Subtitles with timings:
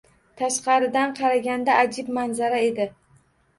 [0.39, 2.91] Tashqaridan qaraganda ajib manzara edi